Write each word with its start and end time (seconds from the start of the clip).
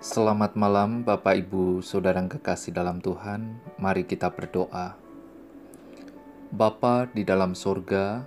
Selamat 0.00 0.56
malam, 0.56 1.04
Bapak, 1.04 1.44
Ibu, 1.44 1.84
saudara 1.84 2.24
kekasih 2.24 2.72
dalam 2.72 3.04
Tuhan. 3.04 3.60
Mari 3.76 4.08
kita 4.08 4.32
berdoa. 4.32 4.96
Bapa 6.48 7.04
di 7.12 7.20
dalam 7.20 7.52
sorga, 7.52 8.24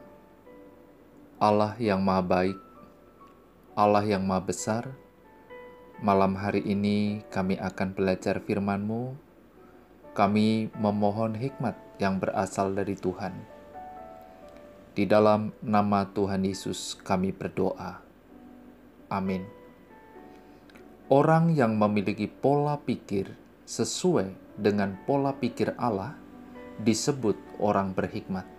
Allah 1.42 1.74
yang 1.82 2.06
Maha 2.06 2.22
Baik, 2.22 2.62
Allah 3.74 4.06
yang 4.06 4.22
Maha 4.22 4.46
Besar, 4.46 4.94
malam 5.98 6.38
hari 6.38 6.62
ini 6.62 7.26
kami 7.34 7.58
akan 7.58 7.98
belajar 7.98 8.38
firman-Mu. 8.46 9.18
Kami 10.14 10.70
memohon 10.78 11.34
hikmat 11.34 11.74
yang 11.98 12.22
berasal 12.22 12.78
dari 12.78 12.94
Tuhan. 12.94 13.34
Di 14.94 15.10
dalam 15.10 15.50
nama 15.66 16.06
Tuhan 16.06 16.46
Yesus 16.46 16.94
kami 17.02 17.34
berdoa. 17.34 17.98
Amin. 19.10 19.63
Orang 21.14 21.54
yang 21.54 21.78
memiliki 21.78 22.26
pola 22.26 22.82
pikir 22.82 23.38
sesuai 23.70 24.34
dengan 24.58 24.98
pola 25.06 25.30
pikir 25.38 25.78
Allah 25.78 26.18
disebut 26.82 27.38
orang 27.62 27.94
berhikmat. 27.94 28.50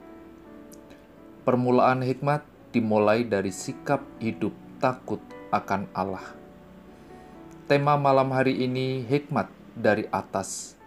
Permulaan 1.42 2.06
hikmat 2.06 2.46
dimulai 2.70 3.26
dari 3.26 3.50
sikap 3.50 4.06
hidup 4.22 4.54
takut 4.78 5.18
akan 5.50 5.90
Allah. 5.98 6.22
Tema 7.66 7.98
malam 7.98 8.30
hari 8.30 8.62
ini 8.62 9.02
hikmat 9.02 9.50
dari 9.74 10.06
atas. 10.14 10.78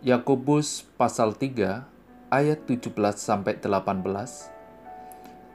Yakobus 0.00 0.88
pasal 0.96 1.36
3 1.36 1.84
ayat 2.32 2.64
17 2.64 2.88
sampai 3.20 3.60
18. 3.60 4.00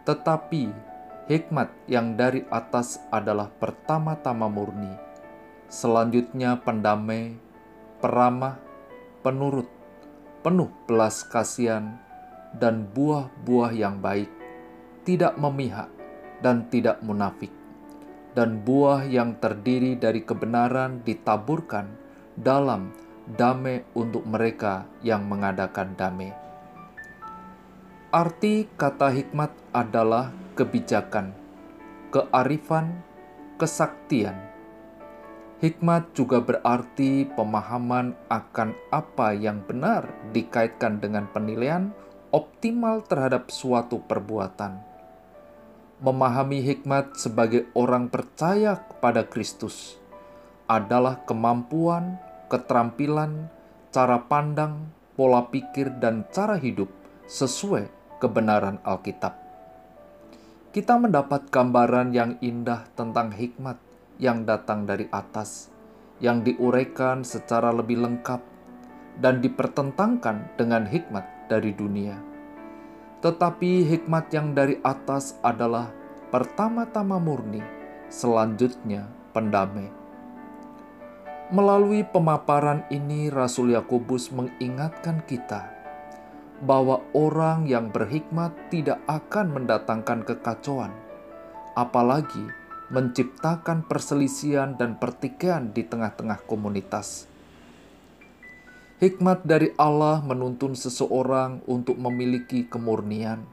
Tetapi 0.05 0.88
hikmat 1.29 1.69
yang 1.85 2.17
dari 2.17 2.41
atas 2.49 2.97
adalah 3.13 3.53
pertama-tama 3.61 4.49
murni, 4.49 4.89
selanjutnya 5.69 6.57
pendamai, 6.57 7.37
peramah, 8.01 8.57
penurut, 9.21 9.69
penuh 10.41 10.73
belas 10.89 11.21
kasihan, 11.21 12.01
dan 12.57 12.89
buah-buah 12.97 13.77
yang 13.77 14.01
baik, 14.01 14.33
tidak 15.05 15.37
memihak 15.37 15.93
dan 16.41 16.65
tidak 16.73 16.97
munafik, 17.05 17.53
dan 18.33 18.65
buah 18.65 19.05
yang 19.05 19.37
terdiri 19.37 20.01
dari 20.01 20.25
kebenaran 20.25 21.05
ditaburkan 21.05 21.93
dalam 22.33 22.89
damai 23.37 23.85
untuk 23.93 24.25
mereka 24.25 24.89
yang 25.05 25.29
mengadakan 25.29 25.93
damai. 25.93 26.48
Arti 28.09 28.65
kata 28.73 29.13
hikmat 29.13 29.53
adalah 29.69 30.33
kebijakan, 30.57 31.29
kearifan, 32.09 33.05
kesaktian. 33.61 34.33
Hikmat 35.61 36.17
juga 36.17 36.41
berarti 36.41 37.29
pemahaman 37.29 38.17
akan 38.33 38.73
apa 38.89 39.37
yang 39.37 39.61
benar 39.61 40.09
dikaitkan 40.33 40.97
dengan 40.97 41.29
penilaian 41.29 41.93
optimal 42.33 43.05
terhadap 43.05 43.53
suatu 43.53 44.01
perbuatan. 44.01 44.81
Memahami 46.01 46.65
hikmat 46.65 47.13
sebagai 47.13 47.69
orang 47.77 48.09
percaya 48.09 48.89
kepada 48.89 49.29
Kristus 49.29 50.01
adalah 50.65 51.21
kemampuan, 51.29 52.17
keterampilan, 52.49 53.53
cara 53.93 54.17
pandang, 54.25 54.89
pola 55.13 55.45
pikir, 55.45 55.93
dan 56.01 56.25
cara 56.33 56.57
hidup 56.57 56.89
sesuai 57.29 57.98
kebenaran 58.19 58.83
Alkitab. 58.83 59.33
Kita 60.69 61.01
mendapat 61.01 61.49
gambaran 61.49 62.13
yang 62.13 62.37
indah 62.45 62.85
tentang 62.93 63.33
hikmat 63.33 63.81
yang 64.21 64.45
datang 64.45 64.85
dari 64.85 65.09
atas, 65.09 65.71
yang 66.21 66.45
diuraikan 66.45 67.25
secara 67.25 67.73
lebih 67.73 68.03
lengkap 68.03 68.43
dan 69.17 69.41
dipertentangkan 69.41 70.53
dengan 70.59 70.85
hikmat 70.85 71.49
dari 71.49 71.73
dunia. 71.73 72.19
Tetapi 73.23 73.87
hikmat 73.87 74.29
yang 74.29 74.53
dari 74.53 74.77
atas 74.83 75.39
adalah 75.41 75.89
pertama-tama 76.29 77.17
murni, 77.17 77.63
selanjutnya 78.11 79.09
pendamai. 79.33 79.89
Melalui 81.49 82.05
pemaparan 82.05 82.85
ini, 82.93 83.33
Rasul 83.33 83.73
Yakobus 83.73 84.29
mengingatkan 84.29 85.25
kita 85.25 85.78
bahwa 86.59 86.99
orang 87.15 87.71
yang 87.71 87.87
berhikmat 87.87 88.51
tidak 88.67 88.99
akan 89.07 89.55
mendatangkan 89.55 90.27
kekacauan, 90.27 90.91
apalagi 91.75 92.51
menciptakan 92.91 93.87
perselisihan 93.87 94.75
dan 94.75 94.99
pertikaian 94.99 95.71
di 95.71 95.87
tengah-tengah 95.87 96.43
komunitas. 96.43 97.29
Hikmat 98.99 99.47
dari 99.47 99.71
Allah 99.79 100.19
menuntun 100.19 100.75
seseorang 100.75 101.63
untuk 101.63 101.95
memiliki 101.95 102.67
kemurnian, 102.67 103.47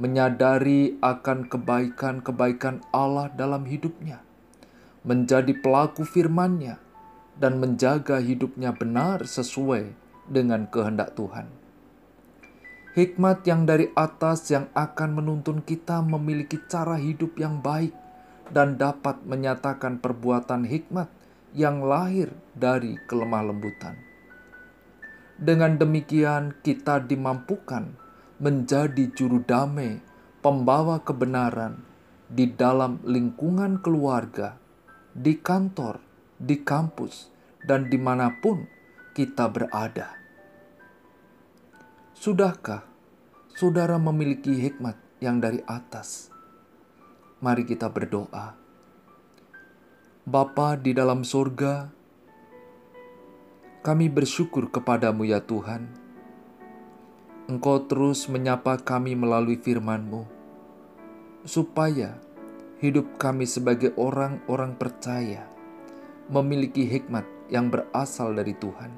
menyadari 0.00 0.96
akan 1.04 1.44
kebaikan-kebaikan 1.52 2.80
Allah 2.96 3.28
dalam 3.28 3.68
hidupnya, 3.68 4.24
menjadi 5.04 5.52
pelaku 5.60 6.08
firman-Nya, 6.08 6.80
dan 7.36 7.60
menjaga 7.60 8.24
hidupnya 8.24 8.72
benar 8.72 9.28
sesuai 9.28 9.92
dengan 10.32 10.64
kehendak 10.64 11.12
Tuhan 11.12 11.67
hikmat 12.98 13.46
yang 13.46 13.62
dari 13.62 13.94
atas 13.94 14.50
yang 14.50 14.66
akan 14.74 15.22
menuntun 15.22 15.62
kita 15.62 16.02
memiliki 16.02 16.58
cara 16.66 16.98
hidup 16.98 17.38
yang 17.38 17.62
baik 17.62 17.94
dan 18.50 18.74
dapat 18.74 19.22
menyatakan 19.22 20.02
perbuatan 20.02 20.66
hikmat 20.66 21.06
yang 21.54 21.86
lahir 21.86 22.34
dari 22.58 22.98
kelemah 23.06 23.54
lembutan. 23.54 23.94
Dengan 25.38 25.78
demikian, 25.78 26.58
kita 26.66 26.98
dimampukan 27.06 27.94
menjadi 28.42 29.14
juru 29.14 29.46
damai, 29.46 30.02
pembawa 30.42 30.98
kebenaran 30.98 31.78
di 32.26 32.50
dalam 32.50 32.98
lingkungan 33.06 33.78
keluarga, 33.78 34.58
di 35.14 35.38
kantor, 35.38 36.02
di 36.34 36.66
kampus, 36.66 37.30
dan 37.62 37.86
di 37.86 37.94
mana 37.94 38.34
pun 38.42 38.66
kita 39.14 39.46
berada. 39.46 40.17
Sudahkah 42.18 42.82
saudara 43.54 43.94
memiliki 43.94 44.50
hikmat 44.50 44.98
yang 45.22 45.38
dari 45.38 45.62
atas? 45.70 46.34
Mari 47.38 47.62
kita 47.62 47.86
berdoa. 47.86 48.58
Bapa 50.26 50.74
di 50.74 50.98
dalam 50.98 51.22
surga, 51.22 51.94
kami 53.86 54.10
bersyukur 54.10 54.66
kepadamu 54.66 55.30
ya 55.30 55.38
Tuhan. 55.38 55.86
Engkau 57.46 57.86
terus 57.86 58.26
menyapa 58.26 58.82
kami 58.82 59.14
melalui 59.14 59.54
firman-Mu, 59.54 60.26
supaya 61.46 62.18
hidup 62.82 63.14
kami 63.14 63.46
sebagai 63.46 63.94
orang-orang 63.94 64.74
percaya 64.74 65.46
memiliki 66.26 66.82
hikmat 66.82 67.30
yang 67.46 67.70
berasal 67.70 68.34
dari 68.34 68.58
Tuhan. 68.58 68.90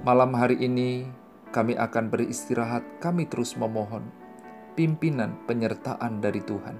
Malam 0.00 0.32
hari 0.32 0.64
ini, 0.64 1.27
kami 1.54 1.78
akan 1.78 2.12
beristirahat, 2.12 2.84
kami 3.00 3.24
terus 3.28 3.56
memohon 3.56 4.08
pimpinan 4.78 5.34
penyertaan 5.50 6.22
dari 6.22 6.38
Tuhan. 6.44 6.78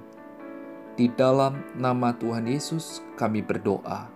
Di 0.94 1.10
dalam 1.14 1.62
nama 1.74 2.14
Tuhan 2.14 2.46
Yesus, 2.46 3.02
kami 3.18 3.42
berdoa. 3.42 4.10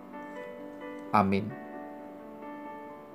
Amin. 1.11 1.62